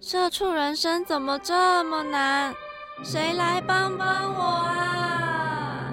[0.00, 2.54] 社畜人生怎么这么难？
[3.04, 5.92] 谁来帮帮我啊！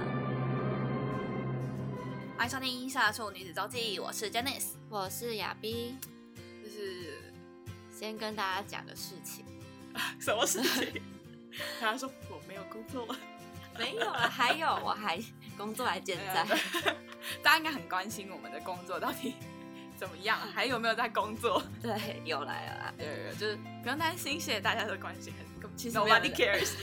[2.38, 5.96] 欢迎收听《社畜女子周记》，我是 Janice，我是亚碧。
[6.64, 7.34] 就是
[7.92, 9.44] 先跟大家讲个事情，
[10.22, 11.02] 什么事情？
[11.82, 13.08] 他说我没有工作，
[13.78, 15.20] 没有了，还有我还
[15.58, 16.46] 工作还健在。
[17.42, 19.34] 大家应该很关心我们的工作到底。
[19.98, 20.38] 怎么样？
[20.54, 21.64] 还有没有在工作？
[21.82, 22.94] 对，有来了。
[23.00, 25.34] 有有，就是不用担心，谢谢大家的关心。
[25.76, 26.74] 其实 nobody cares。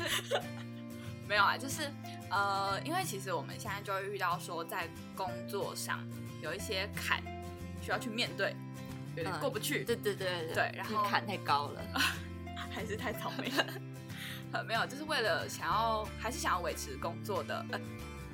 [1.28, 1.90] 没有啊，就是
[2.30, 6.06] 呃，因为其实我们现在就会遇到说，在工作上
[6.42, 7.22] 有一些坎
[7.80, 8.54] 需要去面对，
[9.16, 9.84] 有点过不去。
[9.84, 11.80] 对对对对对，然后坎太高了，
[12.70, 14.64] 还是太草莓了。
[14.64, 17.80] 没有，就是为了想要，还是想要维持工作的呃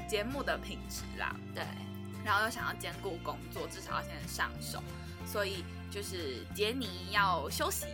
[0.08, 1.36] 节目的品质啦。
[1.54, 1.62] 对。
[2.28, 4.82] 然后又想要兼顾工作，至少要先上手，
[5.24, 7.86] 所以就是杰尼要休息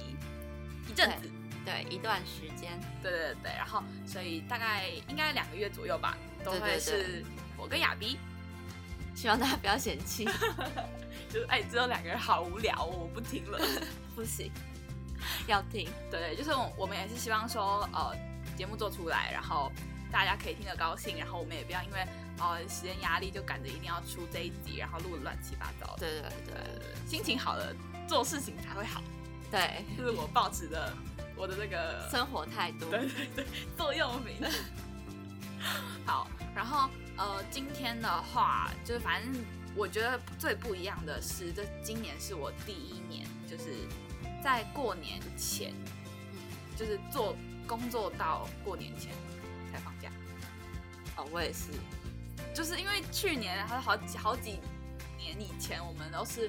[0.89, 1.31] 一阵子，
[1.65, 3.53] 对，一段时间，对对对。
[3.57, 7.25] 然后所以大概应该两个月左右吧，都会是
[7.57, 8.19] 我跟亚逼，
[9.15, 10.25] 希望大家不要嫌弃，
[11.31, 13.61] 就是哎，只有两个人好无聊，我不听了，
[14.17, 14.51] 不行，
[15.47, 15.89] 要听。
[16.11, 18.13] 对，就是我们也是希望说，呃，
[18.57, 19.71] 节目做出来，然后
[20.11, 22.05] 大家可以听得高兴，然后我们也不要因为。
[22.39, 25.95] 哦，时间压力就赶着一定要出这一集，然后录的乱七八糟。
[25.97, 27.75] 对对对对，心情好了，
[28.09, 29.03] 做事情才会好。
[29.51, 30.93] 对，就是我保持的
[31.37, 32.91] 我的那个生活态度。
[32.91, 34.37] 对对对，座右铭。
[36.05, 39.45] 好，然后呃，今天的话，就是反正
[39.77, 43.87] 我觉得最不一样的是，这今年是我第一年，就是
[44.43, 45.73] 在过年前，
[46.77, 49.13] 就是做工作到过年前
[49.73, 50.11] 才放假。
[51.17, 51.71] 哦，我也是。
[52.55, 54.61] 就是因为去年还有好几好几
[55.19, 56.49] 年以前，我们都是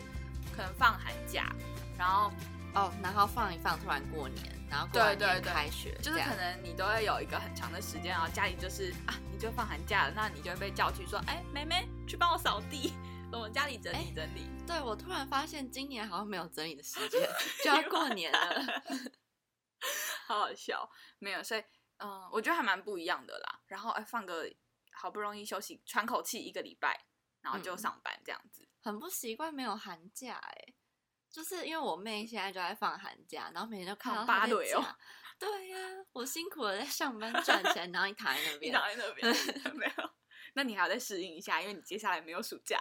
[0.56, 1.52] 可能放寒假，
[1.98, 2.32] 然后
[2.76, 12.94] 哦，然后放一放，突然过年，然后过完年开学，就是可能你都会有一个很长的时间，然后家里就是啊，你就放寒假了，那你就会被叫去说，哎，妹妹去帮我扫地，
[13.34, 14.46] 我们家里整理整理。
[14.68, 17.28] 对，我突然发现今年好像没有整理的时间，
[17.64, 18.84] 就要过年了，
[20.28, 21.64] 好好笑，没有，所以
[21.98, 23.60] 嗯，我觉得还蛮不一样的啦。
[23.66, 24.48] 然后哎，放个。
[24.96, 27.06] 好不容易休息喘口气一个礼拜，
[27.42, 30.74] 然后就上班这样子，很不习惯没有寒假哎，
[31.30, 34.84] 就是因为我妹现在就在放寒假，然后每天都看到芭蕾哦。
[35.38, 35.78] 对呀，
[36.14, 39.36] 我辛苦了在上班赚钱，然后你躺在那边，躺在那边
[39.76, 40.10] 没有，
[40.54, 42.80] 那你还要再适应一下，因为你接下来没有暑假，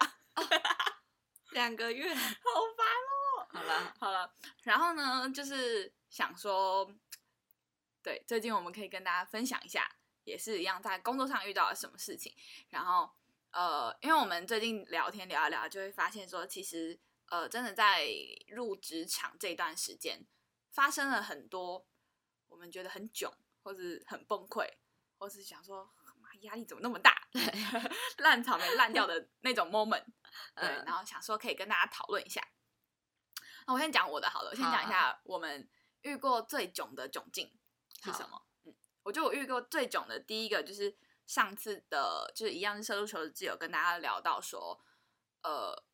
[1.51, 2.21] 两个月， 好
[2.77, 3.47] 烦哦。
[3.51, 6.89] 好了好了，然后呢，就是想说，
[8.03, 9.89] 对，最近我们可以跟大家分享一下。
[10.25, 12.35] 也是一样，在工作上遇到了什么事情，
[12.71, 13.11] 然后
[13.53, 16.99] 呃，因为我们最近聊天聊一聊，就会发现说，其实
[17.31, 18.07] 呃，真的在
[18.49, 20.27] 入职场这段时间，
[20.73, 21.87] 发生了很多
[22.49, 23.33] 我们觉得很囧，
[23.63, 24.67] 或是很崩溃，
[25.19, 27.29] 或是想说妈压力怎么那么大，
[28.19, 30.05] 烂草莓烂掉的 那种 moment，
[30.57, 32.43] 对，然后想说可以跟大家讨论一下。
[33.67, 35.69] 那我先讲我的好了，我先讲一下我们
[36.03, 37.51] 遇过最囧的窘境
[38.03, 38.47] 是什么。
[39.05, 44.83] 我就我遇过最囧的第一个就是上次的，就是一样是射入球的自由，跟大家聊到说，
[45.43, 45.85] 呃，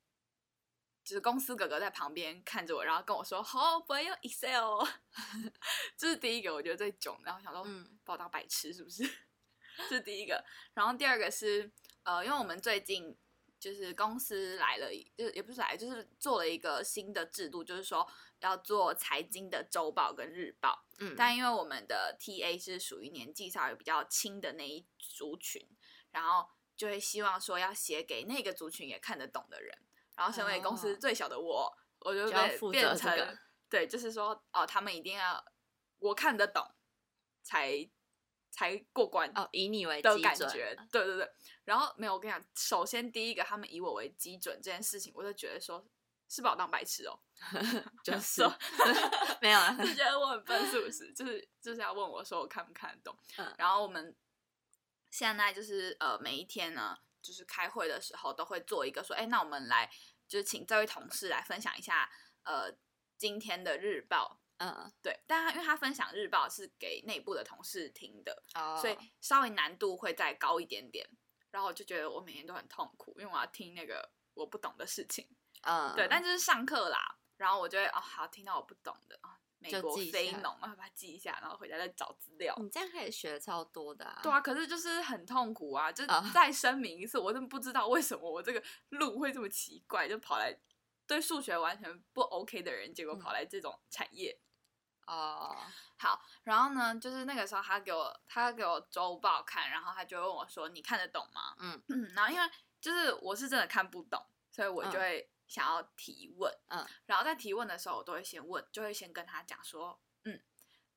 [1.04, 4.86] 就是公司哥哥在旁边看着我，然后跟我说：“好，不会用 Excel。
[5.98, 7.20] ”这是第一个，我觉得最囧。
[7.24, 9.02] 然后想说，嗯，把我当白痴是不是？
[9.90, 10.44] 这是第一个。
[10.74, 11.70] 然后第二个是，
[12.04, 13.18] 呃，因为我们最近。
[13.60, 18.08] 就是公司来了，就是也不是来，就是做了一个新的制度，就是说
[18.40, 20.86] 要做财经的周报跟日报。
[20.98, 25.64] 嗯，但因为我们的 TA 是属于年纪稍微比较轻的那一族群，
[26.10, 29.78] 然后就会希望说要写给那个族群也看得懂的人。
[30.16, 35.44] 然后身为公司最小的我，我就被变成对，就是说哦，他们一定要
[35.98, 36.74] 我看得懂
[37.42, 37.90] 才。
[38.60, 41.30] 才过关哦，以你为的感觉，对对对。
[41.64, 45.82] 然后没有，我跟你讲，首先第一个，他们以我为基准这件事情，我就觉得说，
[46.28, 47.18] 是把我当白痴哦，
[48.04, 48.42] 就是
[49.40, 51.10] 没有， 就觉得我很笨，是不是？
[51.14, 53.16] 就是就是要问我说，我看不看得懂？
[53.56, 54.14] 然后我们
[55.10, 59.90] 现在就是呃，每一天呢，就是开会的时候都会做一个说，哎，那我们来
[60.28, 62.10] 就是请这位同事来分享一下
[62.42, 62.70] 呃
[63.16, 64.39] 今天的日报。
[64.60, 71.08] 嗯，对，但他因为他分享日报是给内部的同事听的，哦，所以稍微难度会再高一点点。
[71.50, 75.26] 然后我就觉得我每天都很痛苦，因为我要听那个我不懂的事情。
[75.62, 82.54] 嗯，对，但就是上课啦，然后我就会哦，好，听到我不懂的啊，美国非农，然后把它记一下，然后回家再找资料。
[82.58, 84.20] 你这样可以学超多的啊。
[84.22, 85.90] 对啊，可是就是很痛苦啊！
[85.90, 90.54] 就啊再声明一次，我真的不知道为什么我这个路会这么奇怪，就跑来
[91.06, 94.38] 对数学完全不 OK 的人，结果嗯跑来这种产业。
[95.10, 95.56] 哦，
[95.98, 106.54] 好，然后呢，就是那个时候他给我他给我周报看，然后他就问我说：“你看得懂吗？”嗯嗯，然后因为就是我是真的看不懂，所以我就嗯会想要提问。
[106.68, 110.40] 嗯，然后在提问的时候，我都会先问，就会先跟他讲说：“嗯，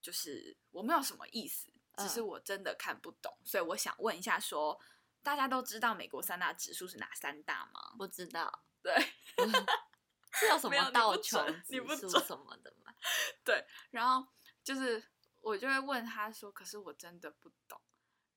[0.01, 4.79] 就是我没有什么意思，只是嗯我真的看不懂，所以我想问一下说。”
[5.23, 7.95] 大家都知道美国三大指数是哪三大吗？
[7.97, 8.93] 不知道对，
[10.33, 12.82] 是有什么道琼指数你不准什么的吗？
[13.91, 14.27] 然后
[14.63, 15.03] 就是
[15.41, 17.79] 我就会问他说：“可是我真的不懂。”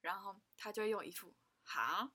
[0.01, 1.35] 然后他就会用一副
[1.65, 2.13] “哈，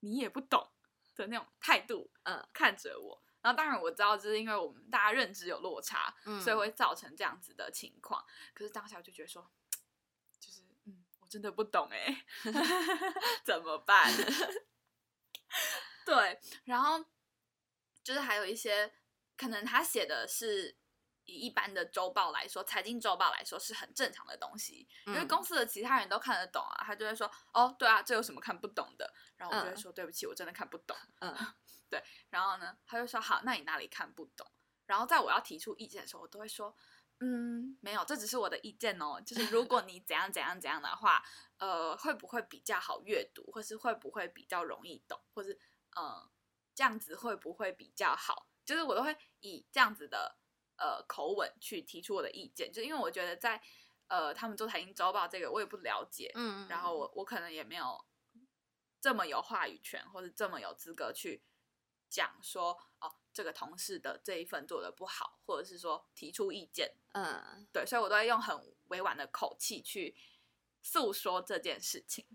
[0.00, 0.72] 你也不懂”
[1.16, 3.22] 的那种态度，嗯，看着我。
[3.42, 8.24] 然后当然我知道，就是因为我们大家认知有落差，嗯所以会造成这样子的情况。
[8.52, 9.50] 可是当下我就觉得说，
[10.38, 12.26] 就是嗯，我真的不懂哎，
[13.44, 14.12] 怎么办？
[16.04, 17.04] 对，然后
[18.02, 18.92] 就是还有一些
[19.36, 20.76] 可能他写的是
[21.30, 29.12] 以一般的周报来说，财经周报来说是很正常的东西，因为嗯公司的其他人都看得懂啊，他就会说哦，对啊，这有什么看不懂的？
[29.36, 30.96] 然后我就会嗯说、对不起，我真的看不懂。
[31.20, 31.34] 嗯
[31.90, 34.46] 对然后呢，他就说好，那你哪里看不懂？
[34.86, 36.76] 然后在我要提出意见的时候，我都会说，
[37.18, 39.20] 嗯，没有，这只是我的意见哦。
[39.24, 41.22] 就是如果你怎样怎样怎样的话，
[41.58, 45.58] 呃，会不会比较好阅读，或是会不会比较容易懂，或是
[45.94, 46.30] 呃，
[46.74, 48.48] 这样子会不会比较好？
[48.64, 50.36] 就是我都会以这样子的
[50.80, 53.62] 呃口吻去提出我的意见，就因为我觉得在
[54.08, 58.04] 呃他们做财经周报这个我也不了解，嗯，然后我我可能也没有
[59.00, 61.44] 这么有话语权，或者这么有资格去
[62.08, 67.68] 讲说哦，这个同事的这一份做的不好，或者是说提出意见，嗯。
[67.72, 70.16] 对，所以我都会用很委婉的口气去
[70.82, 72.26] 诉说这件事情。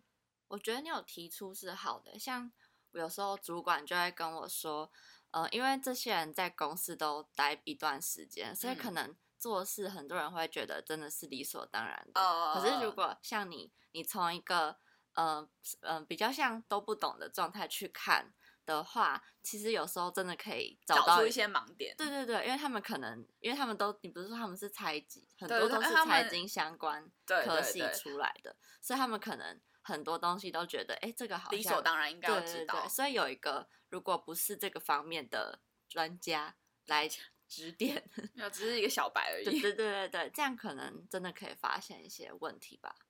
[0.47, 2.51] 我觉得你有提出是好的，像
[2.91, 4.91] 有时候主管就会跟我说，
[5.35, 8.93] 呃，因为这些人在公司都待一段时间，所以可嗯。
[8.93, 12.21] 能做事很多人会觉得真的是理所当然的。
[12.21, 14.77] 呃，可是如果像你，你从一个
[15.13, 15.45] 呃
[15.81, 18.33] 嗯、呃、比较像都不懂的状态去看
[18.65, 32.73] 的话，其实有时候真的可以找到找一些盲点，对对对，因为他们可能，因为他们都，你不是说他们是财经，很多都是财经相关对科系出来的，所以他们可能很多东西都觉得，哎，这个好像理所当然应该要知道。
[32.73, 37.07] 对对，所以有一个如果不是这个方面的专家来
[37.47, 39.45] 指点， 没有，只是一个小白而已。
[39.45, 42.95] 对对对对对，这样可能真的可以发现一些问题吧。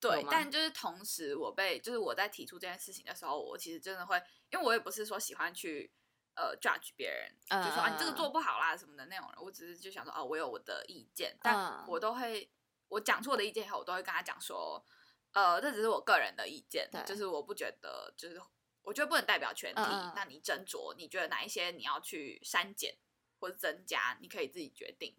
[0.00, 4.20] 对但就是同时，我被就是我在提出这件事情的时候，我其实真的会，
[4.50, 5.90] 因为我也不是说喜欢去
[6.34, 12.50] 呃 judge 别人，就说啊你这个嗯做不好啦什么的那种人，我只是就想说哦，我有我的意见，但嗯我都会
[12.88, 14.84] 我讲出我的意见以后，我都会跟他讲说，
[15.34, 18.40] 呃，这只是我个人的意见，就是我不觉得就是
[18.82, 19.82] 我觉得不能代表全体，
[20.16, 22.96] 那你斟酌，你觉得哪一些你要去删减
[23.38, 25.14] 或者增加，你可以自己决定。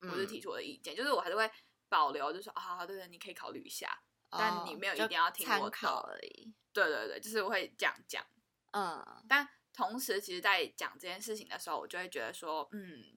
[0.00, 1.50] 我是嗯提出我的意见，就是我还是会
[1.88, 4.02] 保留，就说啊，对对，你可以考虑一下。
[4.28, 6.52] 但你没有一定要听我参考的而已。
[6.72, 8.26] 对对对，就是我会这样讲。
[8.72, 13.16] 嗯但同时，其实，在讲这件事情的时候，我就会觉得说，嗯，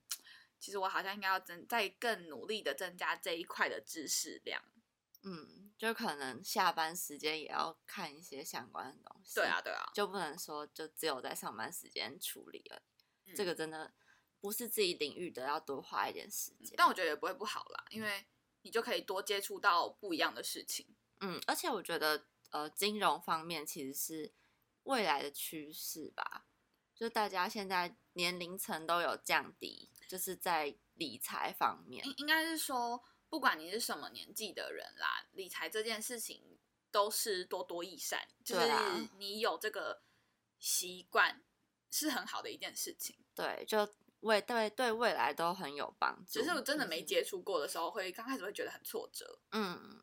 [0.60, 4.62] 其实我好像应该要增，再更努力的增加这一块的知识量。
[5.24, 9.34] 嗯，就可能下班时间也要看一些相关的东西。
[9.36, 12.82] 对啊，，对啊，就不能说就只有在上班时间处理了。
[13.26, 13.94] 嗯这个真的
[14.42, 16.74] 不是自己领域的，要多花一点时间。
[16.76, 18.26] 但我觉得也不会不好啦，因为
[18.64, 20.86] 你就可以多接触到不一样的事情。
[21.22, 24.34] 嗯，而且我觉得呃，金融方面其实是
[24.84, 26.48] 未来的趋势吧，
[26.96, 32.06] 就大家现在年龄层都有降低，就是在理财方面。
[32.06, 36.58] 应应该是说，不管你是什么年纪的人啦，理财这件事情
[36.92, 38.68] 都是多多益善，就是
[39.18, 40.02] 你有这个
[40.58, 41.44] 习惯
[41.92, 43.18] 是很好的一件事情。
[43.36, 43.88] 对，就
[44.22, 46.40] 未对对未来都很有帮助。
[46.40, 49.40] 只是我真的没接触过的时候，会刚开始会觉得很挫折。
[49.52, 50.02] 嗯，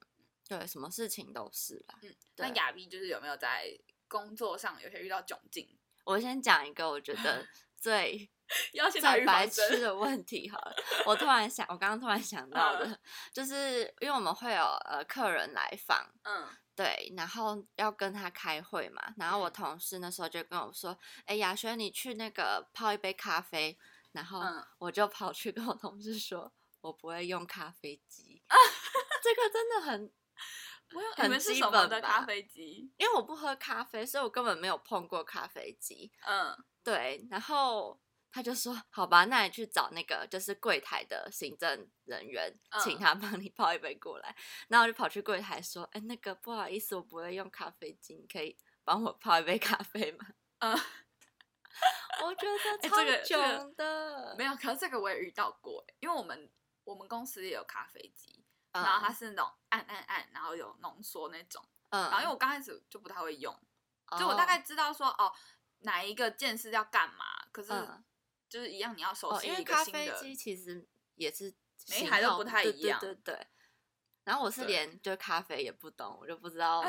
[0.49, 1.99] 对，什么事情都是啦。
[2.03, 3.79] 嗯，那对亚碧就是有没有在
[4.09, 5.77] 工作上有些遇到窘境？
[6.05, 8.31] 我先讲一个我觉得 最
[8.73, 10.59] 要先打预最白防针痴的问题哈。
[11.05, 12.99] 我突然想，我刚刚突然想到的，嗯
[13.33, 16.49] 就是因为我们会有呃客人来访，嗯。
[16.77, 19.53] 对，然后要跟他开会嘛，然后我嗯。
[19.53, 23.79] 同事那时候就跟我说：“哎，雅轩，你去那个泡一杯咖啡，
[24.13, 24.63] 然后嗯。
[24.77, 28.43] 我就跑去跟我同事说，我不会用咖啡机，
[29.25, 30.13] 这个真的很，
[30.93, 32.93] 我有很你们是基什么本的咖啡机？
[32.99, 36.13] 因为我不喝咖啡，所以我根本没有碰过咖啡机。
[36.27, 36.55] 嗯。
[36.85, 37.99] 对，然后
[38.37, 43.01] 他就说：“好吧，那你去找那个就是柜台的行政人员，请嗯。
[43.01, 44.37] 他帮你泡一杯过来。
[44.69, 50.27] 然后我就跑去柜台说：“哎，那个不好意思，我不会用咖啡机，你可以帮我泡一杯咖啡吗
[50.59, 50.77] 嗯，？”
[52.23, 56.53] 我觉得超 个这个囧的，没有，可是这个我也遇到过欸，因为我们
[56.85, 63.51] 我们公司也有咖啡机，嗯，然后它是那种按按按，然后有浓缩那种，嗯，然后因为我刚开始就不太会用，
[64.09, 65.33] 哦就我大概知道说哦
[65.81, 68.05] 哪一个键是要干嘛，可是嗯
[68.49, 71.53] 就是一样你要熟哦，悉因为咖啡机其实也是
[71.89, 73.47] 每台都不太一样对对对。
[74.25, 76.83] 然后我是对连就咖啡也不懂，我就不知 道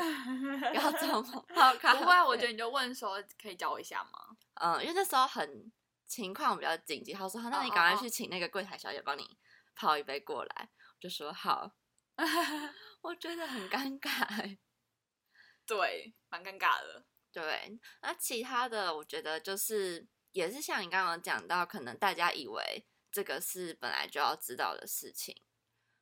[0.74, 1.22] 要怎么
[1.54, 2.00] 泡咖啡。
[2.00, 4.36] 不会啊，我觉得你就问说可以教我一下吗？
[4.60, 5.70] 嗯，因为那时候很
[6.06, 9.38] 情况比较紧急，他说好那你哦哦哦赶快去请那个柜台小姐帮你
[9.76, 11.70] 泡一杯过来，我就说好，
[13.02, 14.10] 我觉得很尴尬
[14.40, 14.58] 欸。
[15.64, 17.04] 对，蛮尴尬的。
[17.30, 20.04] 对，那其他的我觉得就是
[20.38, 25.42] 也是像你刚刚讲到，可能大家以为这个是本来就要知道的事情。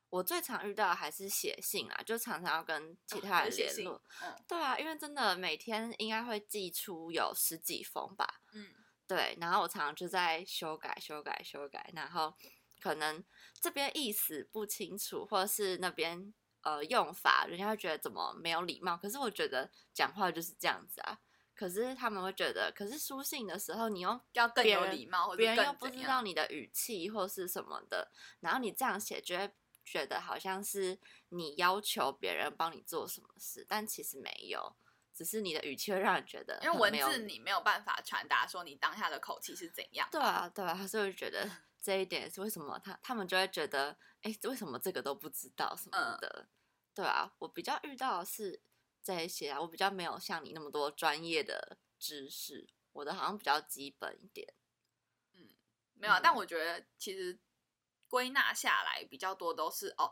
[0.09, 3.99] 我最常遇到的还是写信啊，就常常要跟其哦他人联络。
[4.21, 8.41] 嗯对啊，因为真的每天应该会寄出有十几封吧。
[8.53, 8.67] 嗯
[9.07, 12.31] 对，然后我常常就在修改、修改、修改，然后
[12.79, 13.23] 可能
[13.59, 18.95] 这边意思不清楚，或者是那边呃用法，人家会觉得怎么没有礼貌。
[18.97, 21.19] 可是我觉得讲话就是这样子啊。
[21.57, 28.11] 可是他们会觉得，可是书信的时候你又要更有礼貌，或者别人又不知道你的语气或是什么的，
[28.41, 29.51] 然后你这样写，就会
[29.83, 30.99] 觉得好像是
[31.29, 34.75] 你要求别人帮你做什么事，但其实没有，
[35.13, 40.07] 只是你的语气会让人觉得因为文字你没有办法传达说你当下的口气是怎样。
[40.11, 41.49] 对啊，对啊，所以我就觉得
[41.81, 46.47] 这一点是为什么他他们就会觉得，哎，为什么这个都不知道什么嗯的？
[46.93, 48.61] 对啊，我比较遇到的是
[49.07, 54.53] 这一些啊，我比较没有像你那么多专业的知识，我的好像比较基本一点。
[55.93, 57.39] 没有啊，但嗯我觉得其实
[58.09, 60.11] 归纳下来比较多都是哦，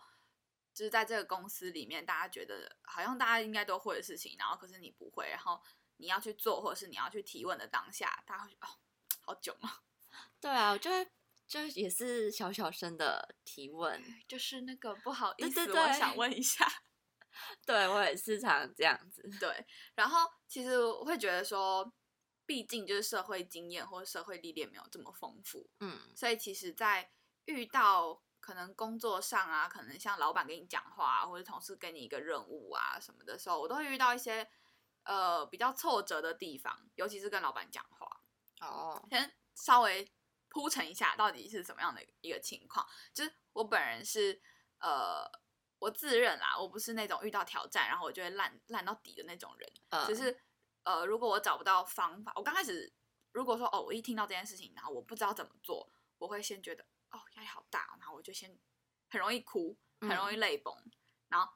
[0.74, 5.62] 就是在这个公司里面，大家觉得好像大家应该都会的事情，然后可是你不会，然后
[5.98, 8.70] 你要去做，或者是你要去提问的当下，大家会觉得哦，
[9.20, 9.84] 好囧啊，
[10.40, 11.06] 对啊，我就会
[11.46, 16.66] 就也是小小声的提问， 就是那个不好意思，对对我想对问一下。
[17.65, 19.22] 对我也是常这样子。
[19.39, 19.65] 对，
[19.96, 21.94] 然后其实我会觉得说，
[22.46, 27.12] 毕竟就是社会经验或者社会历练没有这么丰富，嗯所以其实，在
[27.46, 34.48] 遇到可能工作上啊，可能像老板跟你讲话、啊，或者同事给你一个任务啊什么的时候，我都会遇到一些
[35.04, 38.22] 呃比较挫折的地方，尤其是跟老板讲话。
[38.62, 40.10] 哦，先稍微
[40.50, 42.88] 铺陈一下，到底是什么样的一个情况？
[43.13, 44.42] 就是我本人是
[44.80, 45.30] 呃，
[45.79, 49.70] 我自认啦，我不是那种遇到挑战然后我就会烂烂到底的那种人。
[49.89, 50.39] 呃只是
[50.84, 52.91] 呃，如果我找不到方法，我刚开始
[53.32, 58.58] 如果说哦，我一听到这件事情，然后我不知道怎么做，我会先觉得哦压力好大哦，然后我就先
[59.10, 60.75] 很容易哭，很容易泪崩，
[61.27, 61.51] 然后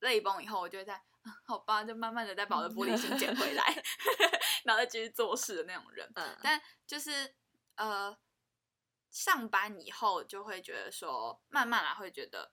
[0.00, 3.64] 泪崩以后，我就会在、嗯好吧，就慢慢的再把我的玻璃心捡回来，
[4.64, 6.10] 然后再继续做事的那种人。
[6.14, 7.34] 嗯，但就是
[7.76, 8.14] 呃，
[9.10, 12.52] 上班以后就会觉得说，慢慢来会觉得，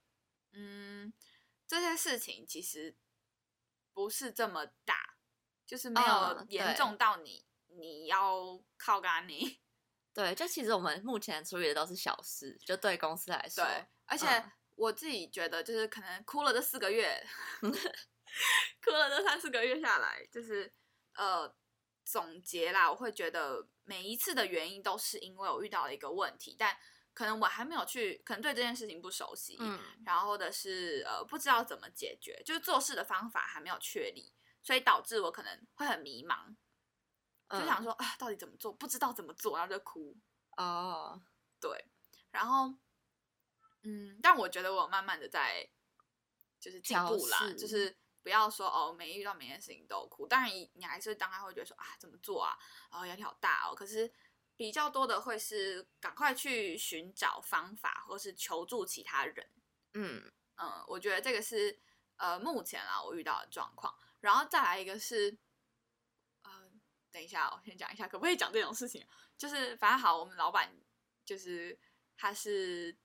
[0.53, 1.13] 嗯，
[1.67, 2.95] 这些事情其实
[3.93, 5.15] 不是这么大，
[5.65, 9.59] 就是没有嗯严重到你、你要靠干你。
[10.13, 17.25] 对，就其实我们目前处理的都是小事，就对公司来说，对，而且嗯我自己觉得，就是可能哭了这四个月，
[17.61, 20.73] 哭了这三四个月下来，就是
[21.13, 21.55] 呃
[22.03, 26.77] 总结啦，我会觉得每一次的原因都是因为我遇到了一个问题，但
[27.13, 29.79] 可能我还没有去，可能对这件事情不熟悉，嗯。
[30.05, 36.55] 然后或者是呃不知道怎么解决，就是做事的方法还没有确立，所以导致我可能会很迷茫，
[37.49, 37.83] 就想嗯。
[37.83, 40.17] 说啊到底怎么做，不知道怎么做，然后就哭。
[40.57, 41.21] 哦，
[41.59, 41.85] 对，
[42.29, 42.73] 然后，
[43.83, 45.67] 嗯，但我觉得我慢慢的在
[46.59, 52.57] 就是进步啦，就是不要说哦，每遇到每件事情都哭，当然你你还是当然会觉得说啊怎么做啊，
[52.91, 54.11] 哦压力好大哦，可是
[54.61, 59.49] 比较多的会是赶快去寻找方法，或是求助其他人。
[59.95, 60.31] 嗯。
[60.57, 61.81] 嗯，我觉得这个是
[62.17, 65.35] 呃目前啊我遇到的状况，然后再来一个是，
[66.43, 66.71] 呃，
[67.11, 69.03] 等一下，我先讲一下，可不可以讲这种事情？
[69.35, 70.71] 就是反正好，我们老板
[71.25, 71.79] 就是
[72.15, 72.95] 他是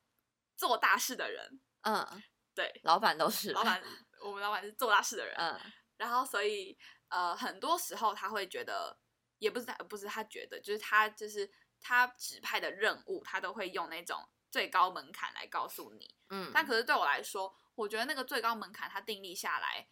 [0.54, 2.22] 做大事的人，嗯，
[2.54, 3.82] 对，老板都是老板，
[4.22, 5.58] 我们老板是做大事的人，嗯。
[5.96, 6.76] 然后所以
[7.08, 8.98] 呃很多时候他会觉得，
[9.38, 11.50] 也不是他不是他觉得，就是他就是
[11.80, 16.14] 他指派的任务，他都会用那种最高门槛来告诉你。
[16.30, 19.86] 嗯，但可是对我来说，我觉得那个最高门槛他定立下来，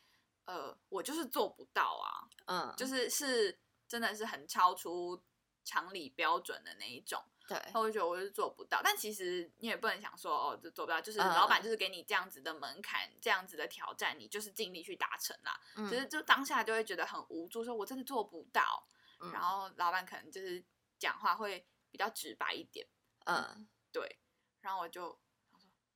[0.46, 5.22] 呃，我就是做不到啊，嗯，就是是真的是很超出
[5.64, 7.22] 常理标准的那一种。
[7.46, 15.60] 对，那我就觉得我是做不到，但其实你也不能想说哦，就做不到，就是嗯老板就是给你这样子的门槛，这样子的挑战，你就是尽力去达成啦。
[15.76, 18.88] 嗯只是就当下就会觉得很无助，说我真的做不到。
[19.24, 20.64] 嗯然后老板可能就是
[20.98, 22.86] 讲话会比较直白一点，
[23.26, 24.18] 嗯，对。
[24.60, 25.18] 然后我就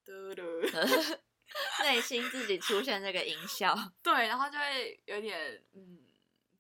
[1.83, 6.07] 内心自己出现这个音效， 对，然后就会有点嗯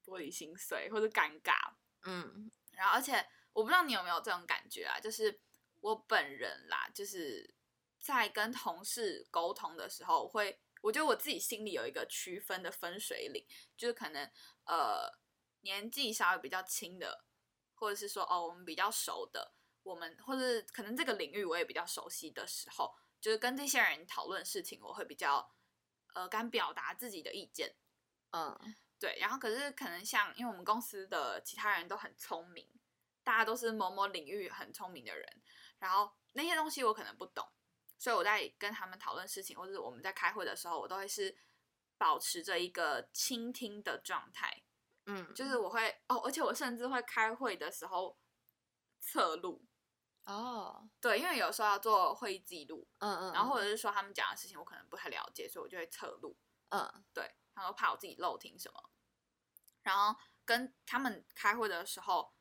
[0.05, 1.53] 玻璃心碎或者尴尬。
[2.05, 3.13] 嗯然后而且
[3.53, 5.41] 我不知道你有没有这种感觉啊，就是
[5.81, 7.55] 我本人啦，就是
[8.01, 13.45] 在跟同事沟通的时候，我会我觉得我自己心里有一个区分的分水岭，
[13.77, 14.25] 就是可能
[14.65, 15.11] 呃
[15.61, 17.25] 年纪稍微比较轻的，
[17.75, 25.55] 或者是说哦我们比较熟的，我们或者可能这个领域我也比较熟悉的时候，就是跟这些人讨论事情，我会比较
[26.15, 27.75] 呃敢表达自己的意见。
[28.31, 32.69] 嗯对，然后可是可能像，因为我们公司的其他人都很聪明，
[33.23, 35.43] 大家都是某某领域很聪明的人，
[35.79, 37.47] 然后那些东西我可能不懂，
[37.97, 41.39] 所以我在跟他们讨论事情，或者我们在开会的时候，我都会是
[41.97, 44.65] 保持着一个倾听的状态，
[45.11, 48.19] 嗯，就是我会哦，而且我甚至会开会的时候
[49.01, 49.65] 侧录，
[50.25, 56.37] 哦，对，因为有时候要做会议记录，嗯嗯，然后或者是说他们讲的事情我可能不太了解，所以我就会侧录，
[56.69, 57.05] 嗯。
[57.15, 58.91] 对，然后怕我自己漏听什么，
[59.83, 62.35] 然后跟他们开会的时候，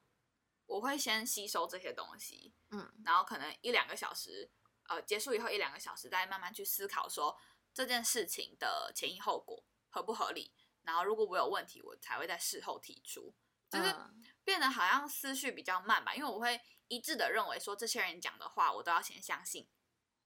[0.66, 2.94] 我会先吸收这些东西，嗯。
[3.06, 4.52] 然后可能一两个小时，
[4.90, 7.38] 呃，结束以后一两个小时，再慢慢去思考说
[7.74, 10.54] 这件事情的前因后果合不合理，
[10.88, 13.36] 然后如果我有问题，我才会在事后提出，
[13.70, 14.24] 就是嗯。
[14.44, 19.68] 变得好像思绪比较慢吧，因为我会一致的认为说这些人讲的话，我都要先相信，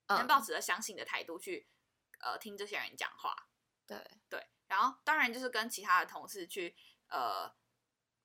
[0.08, 0.26] 先嗯。
[0.28, 1.68] 抱持着相信的态度去
[2.20, 3.48] 呃听这些人讲话，
[3.84, 6.76] 对，对，然后当然就是跟其他的同事去
[7.08, 7.52] 呃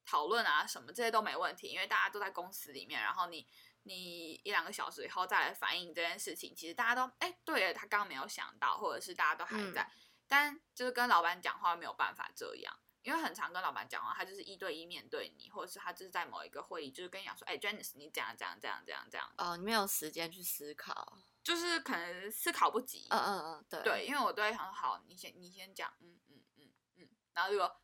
[0.05, 3.47] 讨论啊什么这些都没问题，因为大家都在公司里面，然后你
[3.81, 9.91] 你一两个小时以后再来反映这件事情，其实大家都哎对了，他刚刚没有想到，或者是大家都还在，嗯
[10.27, 12.79] 但就是跟老板讲话没有办法这样。
[13.03, 27.79] 因为很常跟老板讲话，他就是一对一面对你，或者是他就是在某一个会议，就是跟你讲说，哎、j a n i c e 你这样这样这样这样这样，哦，你没有时间去思考，就是可能思考不及，嗯嗯嗯，对对，因为我都会想说，好，你先你先讲，嗯嗯嗯嗯，然后如果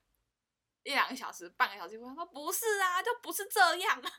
[0.84, 4.12] 一两个小时、半个小时，我想说不是啊，就不是这样啊。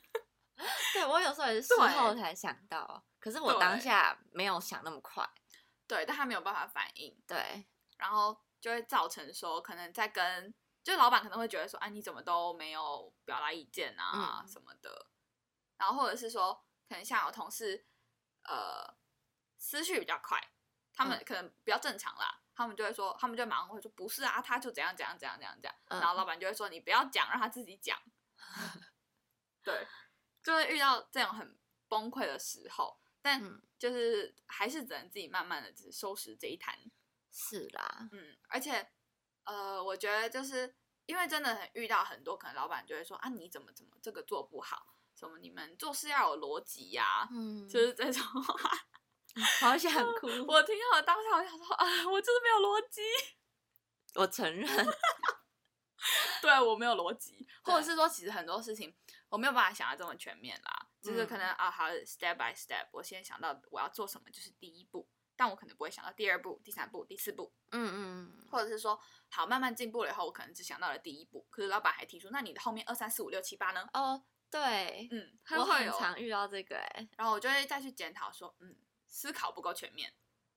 [0.95, 5.29] 对我有时候也是事后才想到，可是我当下没有想那么快，
[5.87, 15.09] 对，但他没有办法反应，对，然后就会造成说，可能在跟就老板可能会觉得说，啊，你怎么都没有表达意见啊、嗯什么的，
[15.79, 16.55] 然后或者是说，
[16.89, 17.87] 可能像有同事，
[18.43, 18.97] 呃，
[19.57, 20.39] 思绪比较快，
[20.93, 22.41] 他们嗯可能比较正常啦。
[22.57, 28.01] 他们就会说，他们就马上会说不是啊，他就怎样怎样怎样怎样怎样，嗯然后老板就会说你不要讲，让他自己讲。
[29.65, 29.87] 对，
[30.43, 36.79] 就会遇到这种很崩溃的时候，但嗯就是还是只能自己慢慢的只收拾这一摊。
[37.37, 38.89] 是啦，嗯，而且
[39.43, 40.73] 呃，我觉得就是
[41.07, 48.71] 因为真的很遇到很多，可能老板就会说啊，你怎么怎么这个做不好，什么你们做事要有逻辑呀，嗯，就是这种话。
[49.61, 53.03] 好想 哭，我听到当下，我想说啊，我就是没有逻辑，
[54.15, 54.69] 我承认，
[56.41, 58.97] 对我没有逻辑，或者是说，其实很多事情
[59.29, 61.39] 我没有办法想的这么全面啦，就是可嗯。
[61.39, 73.89] 能、啊，好，step by step，我先想到我要做什么就是第一步，但我可能不会想到第二步、第三步、第四步，嗯嗯，或者是说，好，慢慢进步了以后，我可能只想到了第一步，可是老板还提出，那你的后面二三四五六七八呢？
[73.93, 80.13] 哦，对，嗯，他我很，常遇到这个，哎，然后我就会再去检讨说，嗯，思考不够全面。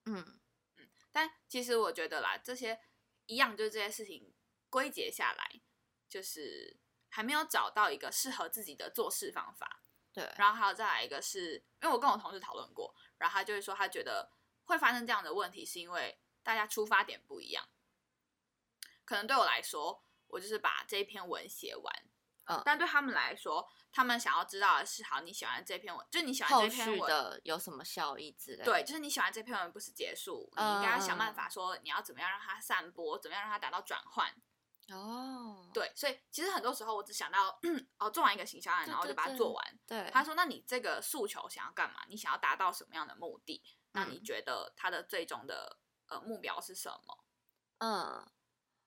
[0.06, 0.40] 嗯
[1.12, 2.80] 但其实我觉得啦，这些
[3.26, 4.34] 一样，就是这些事情
[4.70, 5.62] 归结下来，
[6.08, 9.82] 就是还没有找到一个适合自己的做事方法。
[10.14, 14.32] 对，然后还有再来一个是，因为我跟我同事讨论过，然后他就会说，他觉得
[14.68, 17.68] 会发生这样的问题，是因为大家出发点不一样。
[19.04, 21.94] 可能对我来说，我就是把这一篇文写完，
[22.46, 34.34] 嗯但对他们来说，他们想要知道的是，好，你喜欢这篇文，就你喜欢这篇文，的有什么效益之类的，对，就是你喜欢这篇文不是结束，你应该想办嗯法说你要怎么样让它散播，怎么样让它达到转换。
[34.90, 37.60] 哦，对，所以其实很多时候我只想到
[38.00, 39.80] 哦，做完一个行销案，然后就把它做完。
[39.86, 42.06] 对，他说：“那你这个诉求想要干嘛？
[42.08, 43.62] 你想要达到什么样的目的？
[43.98, 47.24] 那你嗯觉得他的最终的呃目标是什么？
[47.80, 48.26] 嗯，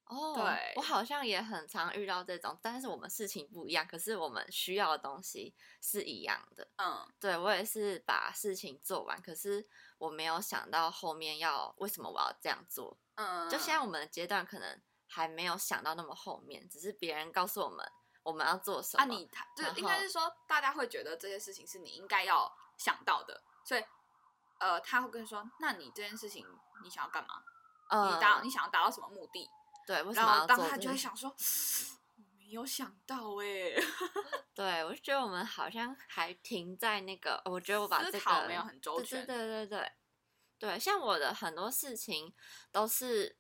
[0.04, 6.68] 哦，对我好像也很常遇到这种，但是我们事情不一样，可是我们需要的东西是一样的。
[6.76, 9.68] 嗯，对我也是把事情做完，可是
[9.98, 12.96] 我没有想到后面要为什么我要这样做。
[13.16, 17.84] 嗯，就现在我们的阶段可能还没有想到那么后面，只是别人告诉我们
[18.22, 19.02] 我们要做什么。
[19.02, 23.84] 啊你，他就是应该是说，大家会觉得这些事情是你应该要想到的，所以
[24.60, 26.46] 呃，他会跟你说，那你这件事情
[26.84, 27.42] 你想要干嘛？
[27.88, 29.50] 呃你达你想要达到什么目的？
[29.84, 31.34] 对，为什然么要做后当他就会想说，
[32.38, 33.74] 没有想到哎、
[34.54, 39.92] 对，我就觉得我们好像还停在那个，我觉得我把这个没有很周全对对对对
[40.58, 42.32] 对，像我的很多事情
[42.70, 43.36] 都是，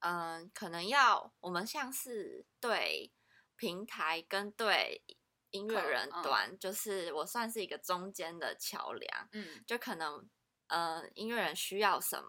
[0.00, 3.12] 嗯，可能要我们像是对
[3.56, 5.04] 平台跟对
[5.50, 10.28] 音乐客人嗯端，就是我算是一个中间的桥梁，嗯就可能
[10.68, 12.28] 呃音乐人需要什么，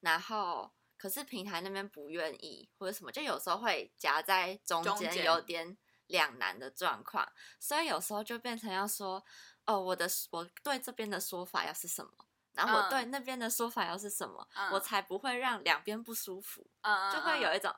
[0.00, 7.26] 然后可是平台那边不愿意或者什么，就有时候会夹在中间，有点两难的状况，
[7.58, 9.24] 所以有时候就变成要说，
[9.66, 12.10] 哦，我的我对这边的说法要是什么。
[12.52, 17.72] 然后我对嗯那边的说法要是什么，嗯我才不会让两边不舒服，嗯，就会有一一种，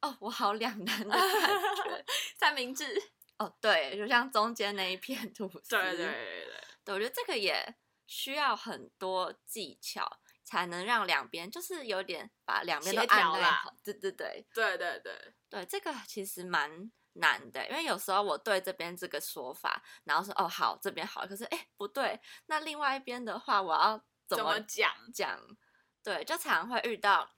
[0.00, 2.04] 哦，我好两难的感觉。
[2.38, 2.96] 三明治，
[3.38, 7.74] 哦，对，就像中间那一片吐司，对对对对对，对，我觉得这个也
[8.12, 13.74] 需要很多技巧，才能让两边就是有点把两边都按耐好。
[13.82, 23.96] 对对对对对对，对，这个其实蛮难的，因为有时候我对这边这个说法，然后说哦好这边好，可是哎不对，那另外一边的话我要
[24.26, 24.92] 怎怎么么讲？
[25.14, 25.40] 讲？
[26.02, 27.30] 对，就常会遇到。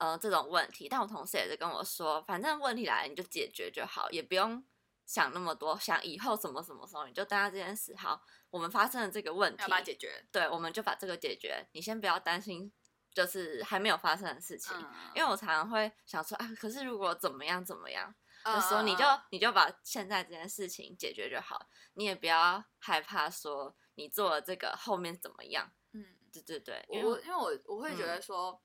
[0.00, 4.64] 呃，这种问题，但我同事也是跟我说，反正问题来了你就解决就好，也不用
[5.04, 10.24] 想那么多，想以后什么什么时候你就当下这件事好，我们发生了这个问题，要把它解决。
[10.32, 11.66] 对，我们就把这个解决。
[11.72, 12.72] 你先不要担心，
[13.12, 14.76] 就是还没有发生的事情。
[14.76, 25.70] 嗯，因为我常常会想说啊，可是如果怎么样怎么样嗯的时候，你就嗯你就把现在这件事情解决就好，你也不要害怕说你做了这个后面怎么样。
[25.92, 28.62] 嗯，对对对，我因为我因为我我会觉得嗯说，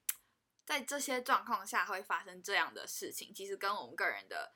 [0.65, 4.53] 在这些状况下会发生这样的事情，其实跟我们个人的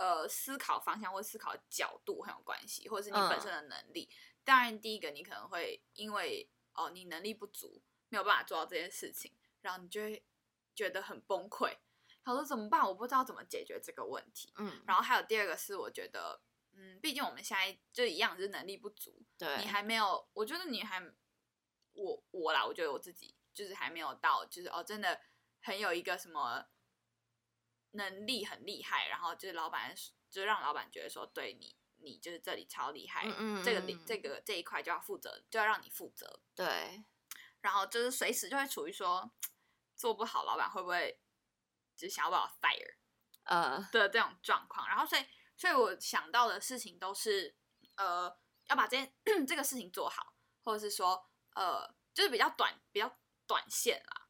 [0.00, 4.08] 呃思考方向或思考角度很有关系，或者是你本嗯身的能力。
[4.42, 10.24] 当然，第一个你可能会因为哦你能力不足，没有办法做到这件事情，然后你就会
[10.74, 11.76] 觉得很崩溃，
[12.24, 12.80] 他说怎么办？
[12.86, 14.54] 我不知道怎么解决这个问题。
[14.56, 16.40] 嗯，然后还有第二个是，我觉得，
[16.72, 20.98] 嗯，毕竟我们现在就一样就是能力不足，对，你还没有，我觉得你还，
[21.92, 25.20] 我我啦，我觉得我自己就是还没有到，就是哦，真的
[25.60, 26.66] 很有一个什么
[27.92, 29.94] 能力很厉害，然后就是老板
[30.30, 37.02] 就让老板觉得说，对你，你就是这里超厉害，嗯嗯这个这个这一块就要负责，就要让你负责，对，
[37.60, 39.30] 然后就是随时就会处于说
[39.96, 41.20] 做不好，老板会不会
[41.96, 42.94] 就想要把我 fire
[43.44, 45.26] 呃，的这种状况，然后所以
[45.56, 47.56] 所以我想到的事情都是
[47.96, 48.34] 呃
[48.68, 49.14] 要把这件
[49.46, 54.28] 这个事情做好，或者是说呃就是比较短比较短线啦，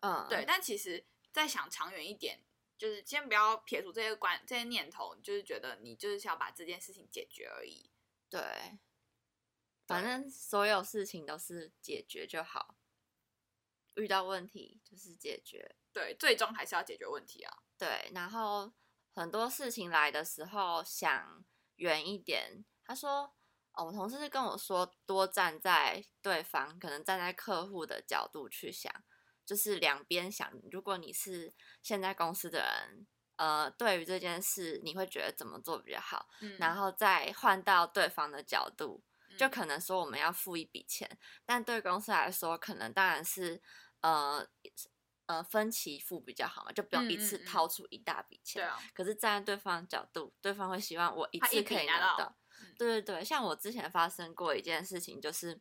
[0.00, 2.42] 嗯，对，但其实再想长远一点，
[2.78, 7.90] 就是先不要撇除这些观这些念头，就是觉得你就是想要把这件事情解决而已。
[8.28, 8.78] 对，
[9.86, 12.76] 反正所有事情都是解决就好，
[13.94, 15.76] 遇到问题就是解决。
[15.92, 17.62] 对，最终还是要解决问题啊。
[17.76, 18.72] 对，然后
[19.12, 21.44] 很多事情来的时候想
[21.76, 22.64] 远一点。
[22.84, 23.34] 他说，
[23.72, 28.92] 哦，我同事是跟我说，多站在对方，可能站在客户的角度去想，
[29.44, 30.50] 就是两边想。
[30.70, 31.52] 如果你是
[31.82, 36.28] 现在公司的人，呃，对于这件事，你会觉得怎么做比较好？
[36.40, 39.02] 嗯然后再换到对方的角度，
[39.38, 43.60] 就嗯可能说我们要付一笔钱，但对公司来说，可能当然是
[44.00, 44.46] 呃
[45.26, 48.62] 呃分期付比较好嘛，就不用一次掏出一大笔钱。
[48.94, 52.36] 可是站在对方的角度，对方会希望我一次可以拿到
[52.78, 55.60] 对对对，像我之前发生过一件事情，就是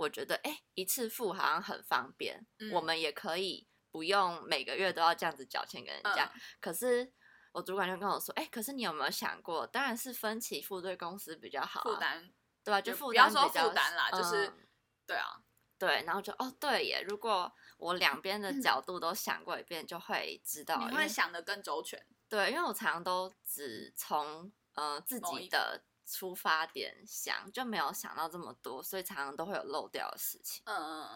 [0.00, 6.24] 我觉得哎一次付好像很方便，我嗯们也可以不用每个月都要这样子缴钱给人家。
[6.34, 7.12] 嗯可是
[7.52, 12.32] 我主管就跟我说，哎、可是你有没有想过，当然是分期付对公司比较好、啊，负担
[12.62, 14.68] 对吧、就就负不要说担比较负担啦就是嗯
[15.06, 15.42] 对啊，
[15.76, 22.00] 对，然后就哦对耶，如果我两边的角度都想过一遍，就会知道，你因为会想的更周全。
[22.28, 30.60] 对，因为我常常都只从呃自己的出发点想，就没有想到这么多，所以常常都会有漏掉的事情。
[30.66, 31.06] 嗯嗯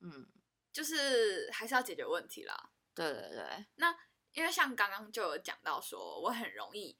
[0.00, 0.28] 嗯，嗯，
[0.72, 2.70] 就是还是要解决问题啦。
[2.94, 3.96] 对对对，那
[4.32, 6.98] 因为像刚刚就有讲到说，我很容易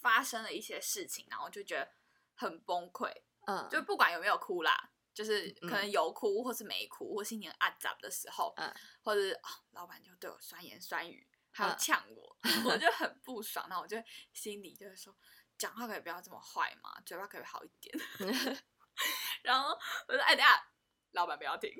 [0.00, 1.92] 发生了一些事情，然后就觉得
[2.34, 3.12] 很崩溃，
[3.46, 13.66] 嗯，就不管有没有哭啦，就是可能嗯有哭或是没哭，或心情暗杂的时候，嗯或者是、哦、老板就对我酸言酸语，还有嗯呛我， 我就很不爽。
[13.68, 15.14] 那我就心里就是说，
[15.58, 17.94] 讲话可以不要这么坏嘛， 嘴巴可以好一点。
[19.42, 19.70] 然后
[20.06, 20.68] 我说，哎，等下，
[21.12, 21.72] 老板不要停。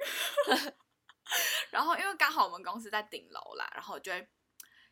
[1.71, 4.29] 然后因为刚好我们公司在顶楼啦，然后我就会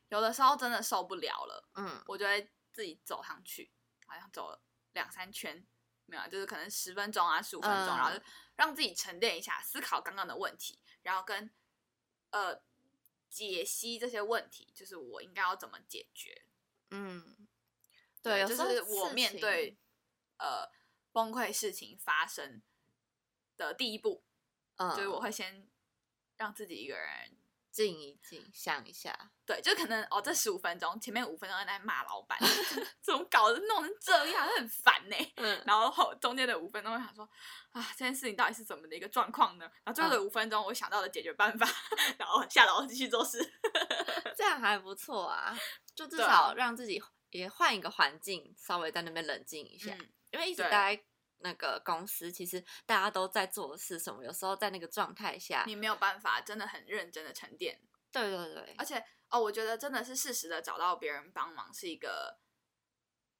[0.08, 3.72] 有的时候真的受不了了，嗯我就会自己走上去，
[4.06, 5.66] 好像走了两三圈，
[6.04, 8.22] 没有啊，就是可能十分钟啊，十五分钟，嗯然后就
[8.56, 11.50] 让自己沉淀一下，思考刚刚的问题，然后跟
[12.30, 12.60] 呃
[13.30, 16.44] 解析这些问题，就是我应该要怎么解决。
[16.90, 17.45] 嗯，
[18.26, 19.76] 对，就是我面对
[20.38, 20.68] 呃
[21.12, 22.60] 崩溃事情发生
[23.56, 24.24] 的第一步，
[24.76, 25.68] 嗯，就是我会先
[26.36, 27.36] 让自己一个人。
[27.76, 32.38] 静一静，想一下，对，就可能哦，这十五分钟前面五分钟在骂老板，
[33.02, 37.28] 怎么搞的弄成这样，很烦呢、嗯然后后中间的五分钟，我想说
[37.72, 39.70] 啊，这件事情到底是怎么的一个状况呢？
[39.84, 41.68] 然后最后的五分钟，我想到了解决办法，
[42.16, 43.38] 然后下楼继续做事。
[44.34, 45.54] 这样还不错啊，
[45.94, 46.98] 就至少让自己
[47.36, 51.04] 也换一个环境，稍微在那边冷静一下，嗯，因为一直待
[51.38, 62.38] 那个公司，其实大家都在做的是什么，有时候在那个状态下，你没有办法真的很认真的沉淀，对对对而，且哦，我觉得真的是适时的找到别人帮忙是一个。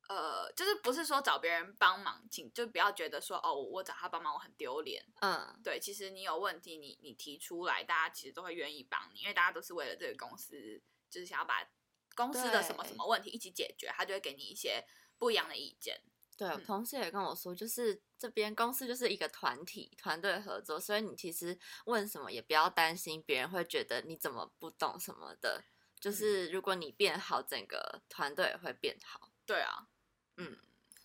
[0.08, 10.80] 呃，就是不是说找别人帮忙，请就不要觉得说哦，我找他帮忙我很丢脸，嗯，对，其实你有问题，你你提出来，大家其实都会愿意帮你，因为大家都是为了这个公司，
[11.10, 11.68] 就是想要把
[12.16, 14.84] 公司的什么什么问题一起解决，他就会给你一些
[15.18, 16.02] 不一样的意见。
[16.36, 25.64] 对，同事也跟我说，就是这边公司就是一个团体，团队合作，所以你其实问什么也不要担心别人会觉得你怎么不懂什么的，嗯
[25.98, 29.32] 就是如果你变好，整个团队也会变好。
[29.46, 29.88] 对啊，
[30.36, 30.58] 嗯，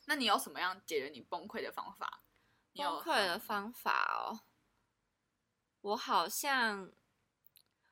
[0.06, 2.24] 那你有什么样解决你崩溃的方法？
[2.74, 4.42] 崩溃的方法哦，
[5.80, 6.92] 我好像，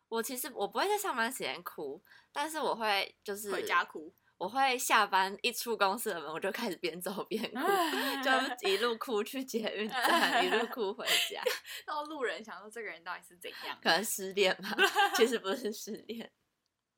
[0.10, 7.60] 我其实我不会在上班时间哭，但是我会就是回家哭，我会下班一出公司的门，我就开始边走边哭，
[8.24, 8.32] 就
[8.70, 11.42] 一路哭去捷运 站，一路哭回家。
[11.86, 13.78] 然后路人想说这个人到底是怎样？
[13.82, 14.76] 可能失恋吧，
[15.16, 16.32] 其实不是失恋。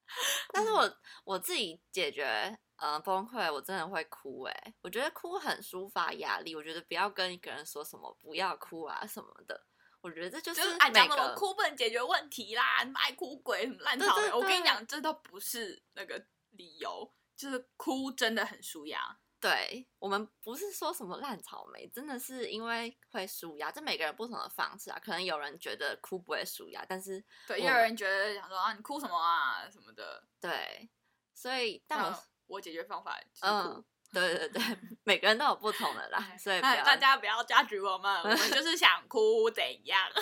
[0.53, 9.65] 但嗯是我我自己解决呃崩溃，我真的会哭诶、我觉得哭很抒发压力，我觉得不要跟一个人说什么不要哭啊什么的，
[10.01, 14.31] 我觉得这就就是爱每讲什么哭不能解决问题啦，什么爱哭鬼，什么烂草莓。
[14.33, 19.17] 我跟你讲，这都不是那个理由，就是哭真的很舒压。
[19.39, 24.99] 对我们不是说什么烂草莓，真的是因为会舒压，这每个人不同的方式啊。
[25.03, 30.23] 可能有人觉得哭不会舒压，但是对，也有人觉得想说啊，你哭什么啊什么的。
[30.39, 30.89] 对，
[31.33, 34.61] 所以但我、嗯我解决方法就是哭嗯。，对对对，
[35.03, 40.09] 每个人都有不同的啦，所以大家不要 judge 我们，我们就 是想哭怎样？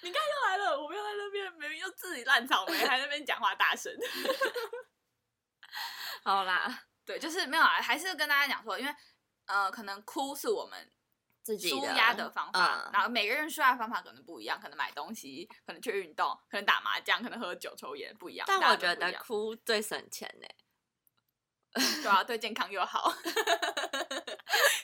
[0.00, 3.92] 你看又来了，我们又在那边明明就自己烂草莓，还在那边讲话大声。
[6.24, 8.94] 好啦，对，就是没有啊，还是跟大家讲说，因为
[9.46, 10.90] 呃，可能哭是我们
[11.42, 18.44] 自己压的方法，嗯然后每个人舒压的方法可能不一样，可能买东西，可能去运动，可能打麻将，可能喝酒抽烟不一样。
[18.48, 20.46] 但我觉得哭最省钱呢、
[22.02, 23.12] 对啊，对健康又好。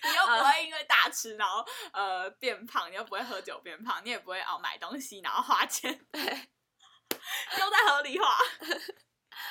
[0.03, 6.23] 你又不会因为大吃然后呃变胖，你又不会喝酒变胖，你也不会哦买东西然后花钱， 对，
[7.59, 8.37] 都在合理化。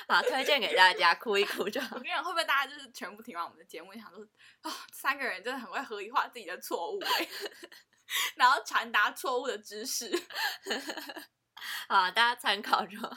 [0.08, 2.06] 好，推荐给大家，哭一哭就好我跟。
[2.06, 4.24] 你讲，会不会大家就是全部听完我们的节目，想说
[4.62, 7.28] 啊、三个人真的很会合理化自己的错误哎，
[8.36, 10.10] 然后传达错误的知识。
[11.88, 13.10] 好，大家参考就好。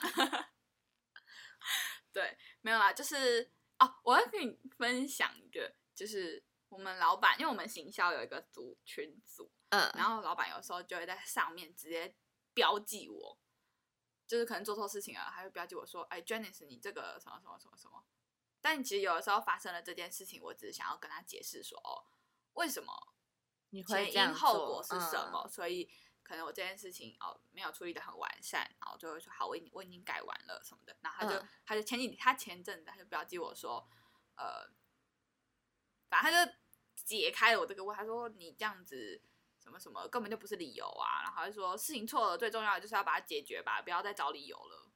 [2.12, 12.14] 对，没有啦，就是哦，我要跟你分享一个，就是我们老板，因为我们行销有一个组群组，嗯，然后老板有时候就会在上面直接
[12.54, 13.38] 标记我，
[14.26, 18.04] 就是可能做错事情了，还会标记我说，哎，Janice，你这个什么什么什么什么。
[18.60, 22.02] 但其实有的时候发生了这件事情，我只是想要跟他解释说，哦，
[22.54, 22.92] 为什么
[23.70, 25.88] 你会前因后果是什嗯么，所以
[26.26, 33.88] 可能我这件事情哦没有处理的很完善，然后就会说好，我已经我已经改完了什么的，然后他就、嗯他就前几他前阵子他就标记我说，
[34.34, 34.68] 呃，
[36.08, 36.52] 反正他就
[36.96, 39.22] 解开了我这个问，他说你这样子
[39.60, 44.90] 什么什么根本就不是理由啊，然后他就说事情错了，最重要的就是要把它解决吧，不要再找理由了，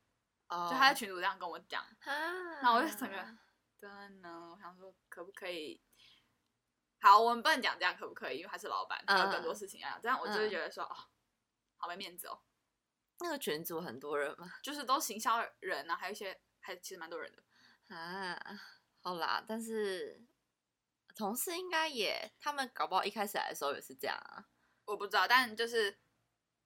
[0.49, 3.17] 哦，就他在群主这样跟我讲，啊，那我就整个
[3.79, 3.89] 真
[4.21, 5.81] 的呢，我想说可不可以？
[7.03, 8.41] 好，我们不能讲这样可不可以？
[8.41, 10.03] 因为他是老板，他有更多嗯事情要讲。
[10.03, 10.95] 这样我就会嗯觉得说，哦，
[11.81, 12.39] 好没面子哦。
[13.19, 17.43] 那个群组很多人嘛， 就是都行销人啊，还有一些还其实蛮多人的。
[17.95, 18.39] 啊，
[19.01, 20.23] 好啦，但是
[21.17, 24.47] 同事应该也，他们搞不好一开始来的时候也是这样啊。
[24.85, 25.99] 我不知道，但就是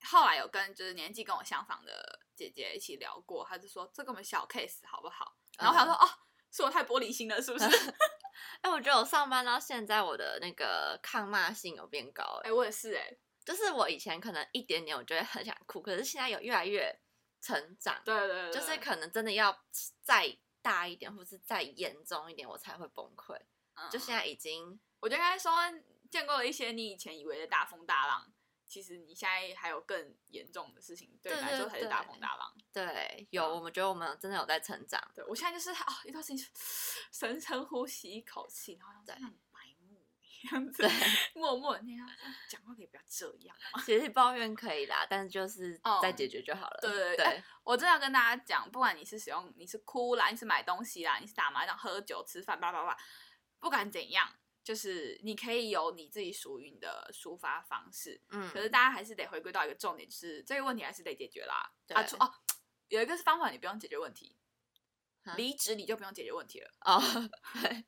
[0.05, 5.37] 后来有跟就是年纪跟我相仿的姐姐一起聊过，她就说这个我们小 case 好不好？
[5.59, 6.09] 然后她说、哦，
[6.51, 7.65] 是我太玻璃心了，是不是？
[8.63, 16.99] 哎、我觉得我上班到现在，我的那个抗骂性有变高、哎、哎、我也是哎、就是我以前可能一点点，我就会很想哭，可是现在有越来越
[17.41, 19.65] 成长，对对对，就是可能真的要
[20.01, 23.37] 再大一点，或是再严重一点，我才会崩溃。
[23.75, 25.53] 嗯就现在已经我觉得应该说
[26.09, 28.33] 见过了一些你以前以为的大风大浪，
[28.65, 32.57] 其实你现在还有更严重的事情，对来说才是大风大浪。
[32.73, 35.03] 对有，嗯我们觉得我们真的有在成长。
[35.15, 36.45] 对我现在就是啊，一段时间就
[37.11, 39.44] 深深呼吸一口气，然后对像白目一
[40.51, 40.91] 样子对，
[41.35, 42.09] 默默地那样
[42.49, 43.83] 讲话可以不要这样吗？
[43.85, 46.79] 其实抱怨可以啦，但是就是哦再解决就好了。
[46.81, 52.97] 对对对我真的要跟大家讲，不管你是使用，你是哭啦，你是买东西啦，你是打麻将、喝酒、吃饭，叭叭叭，
[53.61, 54.29] 不管怎样，
[54.63, 58.21] 就是你可以有你自己属于你的抒发方式。
[58.31, 61.55] 嗯，可是大家还是得回归到一个重点，就是这个问题还是得解决啦。
[61.95, 62.33] 啊，对除哦，
[62.89, 64.37] 有一个是方法，你不用解决问题
[65.25, 66.71] 啊，离职你就不用解决问题了。
[66.81, 67.01] 哦，
[67.63, 67.85] 对，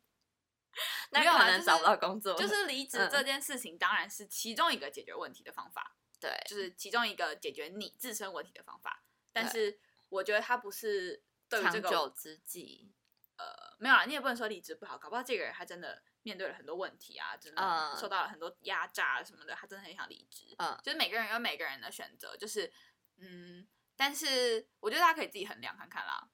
[1.11, 9.03] 那没有啦就是可能找不到工作，就是离职嗯这件事情，当然是其中一个解决问题的方法，对，就是其中一个解决你自身问题的方法。
[9.33, 12.93] 但是我觉得它不是对于这个长久之计。
[13.39, 20.55] 呃，没有啊，你也不能说离职不好，搞不好这个人他真的面对了很多问题啊，真的嗯受到了很多压榨什么的，他真的很想离职。
[20.57, 22.73] 嗯就是每个人有每个人的选择，就是
[23.19, 26.31] 嗯，但是我觉得大家可以自己衡量看看啦，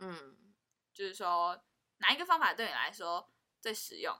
[0.00, 0.36] 嗯，
[0.92, 1.64] 就是说
[1.96, 3.31] 哪一个方法对你来说
[3.62, 4.14] 最实用。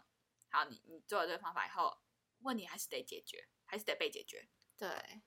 [0.50, 1.98] 好，你你做了这个方法以后，
[2.42, 4.48] 问题还是得解决，还是得被解决。
[4.78, 5.20] 对，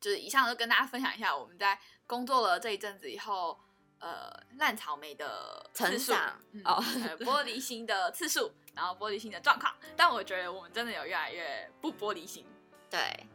[0.00, 3.60] 就是以上就跟大家分享一下我们在工作了这一阵子以后，
[3.98, 9.76] 呃，烂草莓的次数成长嗯哦呃玻璃心的次数，然后玻璃心的状况。
[9.96, 12.46] 但我觉得我们真的有越来越不玻璃心，
[12.88, 13.26] 对，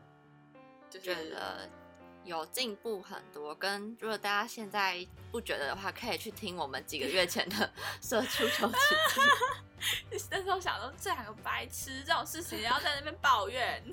[0.89, 1.37] 就是
[2.25, 3.53] 有进步很多。
[3.55, 8.77] 跟如果大家现在不觉得的话，可以去听我们几个月前的社畜求职
[9.13, 9.21] 记。
[10.31, 13.83] 那时候想说这两个白痴这种事情，然后在那边抱怨，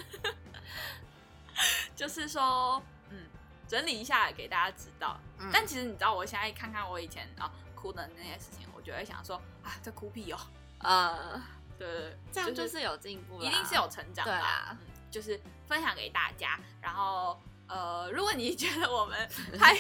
[1.97, 3.27] 就是说，嗯，
[3.66, 5.19] 整理一下给大家知道。
[5.38, 10.38] 嗯但其实你知道，我现在看看我以前啊哭的那些事情，我就会想说啊，这哭屁哦，
[10.79, 11.43] 呃，
[11.77, 16.57] 对对对，这样就是有进步啦，一定是有成长啦对啊，嗯，就是分享给大家。
[16.81, 17.37] 然后
[17.70, 19.28] 呃，如果你觉得我们
[19.59, 19.76] 太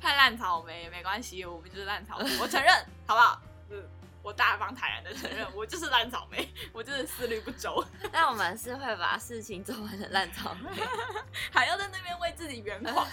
[0.00, 2.74] 太 烂草莓也没关系，我们就是烂草莓，我承认，
[3.06, 3.40] 好不好？
[3.70, 3.82] 嗯，
[4.22, 10.70] 我大方坦然的承认，我就是烂草莓， 我就是思虑不周，但我们是会把事情做完的烂草莓。
[11.52, 13.06] 还要在那边为自己圆谎。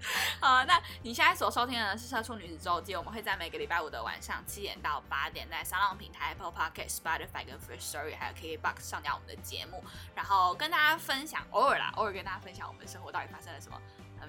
[0.40, 9.82] 好，那你现在所收听的是《社畜女子周记》，我们会在每个礼拜五的晚上七点到八点，在三浪平台、Apple Podcast、Spotify 跟 First Story 还有 KKBox 上架我们的节目，
[10.14, 13.80] 然后跟大家分享，偶尔啦，偶尔跟大家分享我们生活到底发生了什么，
[14.22, 14.28] 嗯，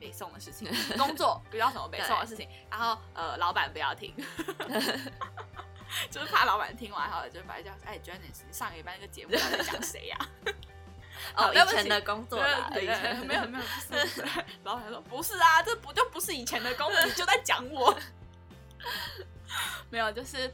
[0.00, 4.14] 北宋的事情， 工作遇到什么北宋的事情，然后呃，老板不要听。
[6.10, 10.18] 就是怕老板听完后就把他叫，哎 j a n i c e 你上个礼拜那个节目到底在讲谁呀、
[11.36, 14.24] 哦，以前的工作啦，对以前没有没有，不是。
[14.64, 17.96] 老板说不是啊，这不就不是以前的工作，你就在讲我。
[19.90, 20.52] 没有，就是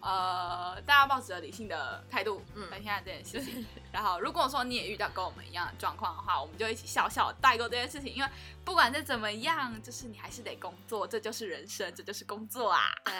[0.00, 3.66] 呃，大家保持着理性的态度嗯来看待这件事情。
[3.90, 8.14] 然后，如果说你也遇到跟我们一样的状况的话，我们就一起笑笑地带过这件事情。
[8.14, 8.28] 因为
[8.64, 12.80] 不管再怎么样，就是你还是得工作，这就是人生，这就是工作啊。
[13.04, 13.14] 对，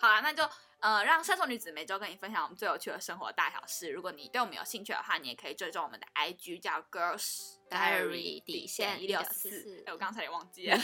[0.00, 0.42] 好啦，那就
[0.80, 3.90] 呃，让射手女子每周跟你分享我们最有趣的生活大小事。
[3.90, 9.84] 如果你对我们有兴趣的话，你也可以追踪我们的 IG 叫 Girls Diary 底线一六1644四。
[9.86, 10.78] 哎，我刚才也忘记了。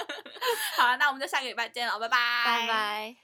[0.76, 2.66] 好了，那我们就下个礼拜见了，拜拜，拜。
[2.66, 3.23] 拜。